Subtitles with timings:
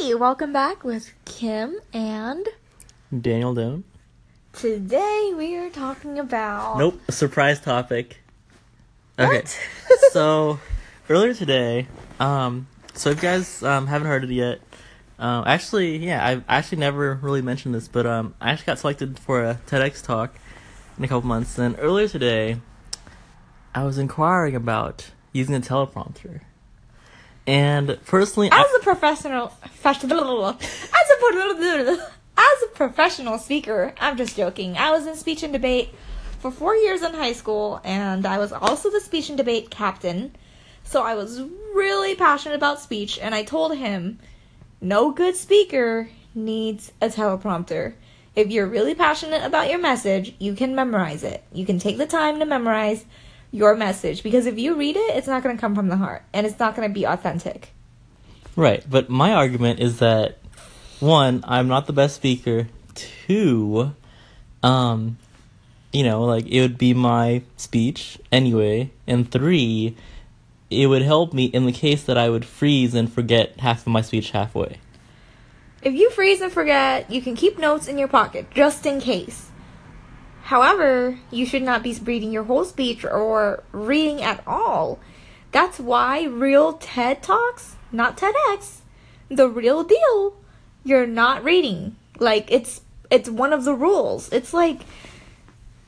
[0.00, 2.46] Hey, welcome back with Kim and
[3.20, 3.84] Daniel Doan.
[4.52, 8.18] today we are talking about Nope, a surprise topic.
[9.18, 9.58] Okay, What?
[10.12, 10.60] so
[11.08, 11.88] earlier today,
[12.20, 14.60] um, so if you guys um, haven't heard it yet,
[15.18, 19.18] um, actually, yeah, I've actually never really mentioned this, but um, I actually got selected
[19.18, 20.38] for a TEDx talk
[20.96, 22.60] in a couple months, and earlier today,
[23.74, 26.42] I was inquiring about using a teleprompter,
[27.48, 29.52] and personally, I, as a professional
[29.84, 31.98] as a
[32.38, 34.76] as a professional speaker, I'm just joking.
[34.76, 35.94] I was in speech and debate
[36.40, 40.36] for 4 years in high school and I was also the speech and debate captain.
[40.84, 41.40] So I was
[41.74, 44.18] really passionate about speech and I told him
[44.80, 47.94] no good speaker needs a teleprompter.
[48.36, 51.42] If you're really passionate about your message, you can memorize it.
[51.52, 53.04] You can take the time to memorize
[53.50, 56.22] your message because if you read it, it's not going to come from the heart
[56.32, 57.70] and it's not going to be authentic.
[58.56, 60.38] Right, but my argument is that
[61.00, 62.68] one, I'm not the best speaker.
[62.94, 63.94] Two,
[64.62, 65.16] um,
[65.92, 68.90] you know, like it would be my speech anyway.
[69.06, 69.96] And three,
[70.70, 73.92] it would help me in the case that I would freeze and forget half of
[73.92, 74.78] my speech halfway.
[75.82, 79.50] If you freeze and forget, you can keep notes in your pocket just in case.
[80.48, 84.98] However, you should not be reading your whole speech or reading at all.
[85.52, 88.78] That's why real TED Talks, not TEDx,
[89.28, 90.38] the real deal,
[90.84, 91.96] you're not reading.
[92.18, 94.32] Like it's it's one of the rules.
[94.32, 94.80] It's like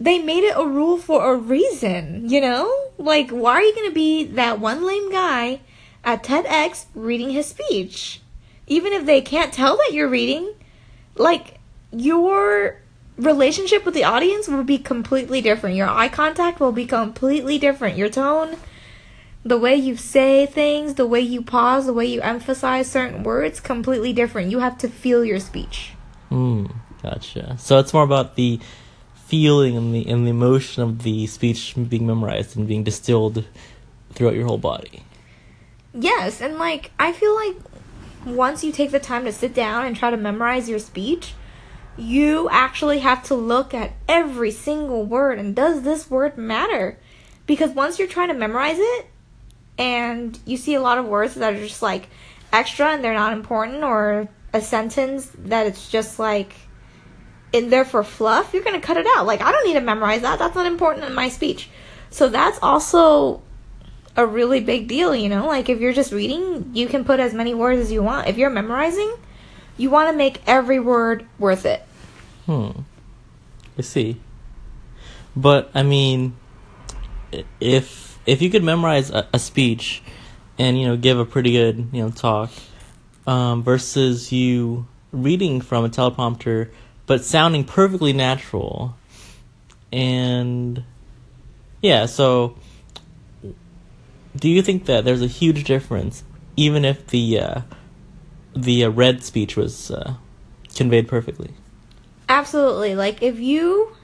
[0.00, 2.72] they made it a rule for a reason, you know?
[2.96, 5.60] Like why are you going to be that one lame guy
[6.02, 8.22] at TEDx reading his speech?
[8.66, 10.54] Even if they can't tell that you're reading,
[11.14, 11.58] like
[11.92, 12.80] your
[13.18, 15.76] relationship with the audience will be completely different.
[15.76, 17.96] Your eye contact will be completely different.
[17.96, 18.56] Your tone,
[19.44, 23.60] the way you say things, the way you pause, the way you emphasize certain words,
[23.60, 24.50] completely different.
[24.50, 25.92] You have to feel your speech.
[26.28, 26.66] Hmm,
[27.02, 27.56] gotcha.
[27.58, 28.60] So it's more about the
[29.14, 33.44] feeling and the and the emotion of the speech being memorized and being distilled
[34.12, 35.02] throughout your whole body.
[35.94, 37.56] Yes, and like I feel like
[38.24, 41.34] once you take the time to sit down and try to memorize your speech,
[41.98, 46.98] you actually have to look at every single word and does this word matter?
[47.46, 49.06] Because once you're trying to memorize it
[49.78, 52.08] and you see a lot of words that are just like
[52.52, 56.54] extra and they're not important or a sentence that it's just like
[57.52, 59.26] in there for fluff, you're going to cut it out.
[59.26, 60.38] Like I don't need to memorize that.
[60.38, 61.70] That's not important in my speech.
[62.10, 63.42] So that's also
[64.16, 65.46] a really big deal, you know?
[65.46, 68.28] Like if you're just reading, you can put as many words as you want.
[68.28, 69.14] If you're memorizing,
[69.76, 71.82] you want to make every word worth it.
[72.46, 72.70] Hmm.
[73.78, 74.20] I see.
[75.34, 76.34] But I mean,
[77.60, 80.02] if if you could memorize a, a speech
[80.58, 82.50] and you know give a pretty good you know talk,
[83.26, 86.70] um, versus you reading from a teleprompter
[87.06, 88.96] but sounding perfectly natural,
[89.92, 90.82] and
[91.80, 92.56] yeah, so
[94.36, 96.24] do you think that there's a huge difference,
[96.56, 97.60] even if the uh,
[98.56, 100.14] the uh, read speech was uh,
[100.74, 101.50] conveyed perfectly?
[102.28, 102.94] Absolutely.
[102.94, 103.94] Like if you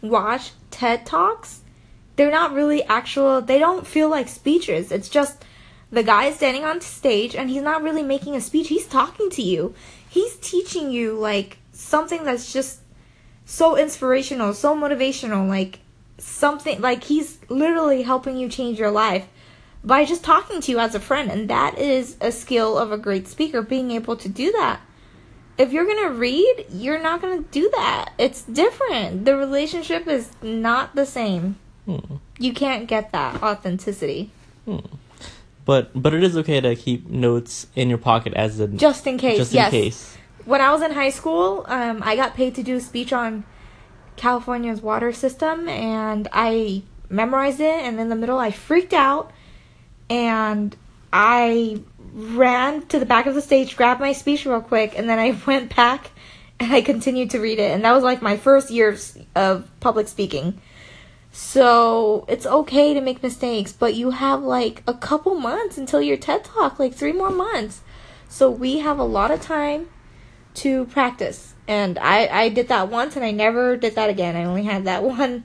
[0.00, 1.60] watch TED Talks,
[2.16, 4.90] they're not really actual, they don't feel like speeches.
[4.90, 5.44] It's just
[5.90, 8.68] the guy is standing on stage and he's not really making a speech.
[8.68, 9.74] He's talking to you.
[10.08, 12.80] He's teaching you like something that's just
[13.44, 15.80] so inspirational, so motivational, like
[16.18, 19.28] something like he's literally helping you change your life
[19.86, 21.30] by just talking to you as a friend.
[21.30, 24.80] And that is a skill of a great speaker, being able to do that
[25.58, 28.12] if you're gonna read, you're not gonna do that.
[28.18, 29.24] It's different.
[29.24, 31.56] The relationship is not the same.
[31.86, 32.16] Hmm.
[32.38, 34.30] You can't get that authenticity.
[34.64, 34.80] Hmm.
[35.64, 39.18] But but it is okay to keep notes in your pocket as a Just in
[39.18, 39.70] case, just in yes.
[39.70, 40.16] case.
[40.44, 43.44] When I was in high school, um, I got paid to do a speech on
[44.16, 47.82] California's water system, and I memorized it.
[47.82, 49.32] And in the middle, I freaked out,
[50.08, 50.76] and
[51.12, 51.80] I
[52.12, 55.38] ran to the back of the stage, grabbed my speech real quick, and then I
[55.46, 56.10] went back
[56.58, 57.72] and I continued to read it.
[57.72, 60.60] And that was like my first years of public speaking.
[61.32, 66.16] So it's okay to make mistakes, but you have like a couple months until your
[66.16, 67.82] TED Talk, like three more months.
[68.28, 69.90] So we have a lot of time
[70.54, 71.54] to practice.
[71.68, 74.34] And I, I did that once and I never did that again.
[74.34, 75.44] I only had that one,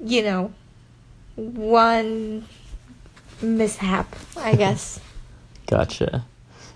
[0.00, 0.52] you know,
[1.36, 2.46] one
[3.44, 5.00] mishap, I guess.
[5.66, 6.24] Gotcha.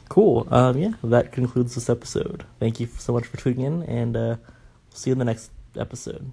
[0.09, 0.49] Cool.
[0.50, 2.44] Um, yeah, that concludes this episode.
[2.59, 5.50] Thank you so much for tuning in, and uh, we'll see you in the next
[5.76, 6.32] episode.